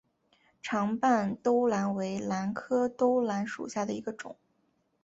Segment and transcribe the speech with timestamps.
[0.63, 4.35] 长瓣兜兰为兰科兜兰属下的一个种。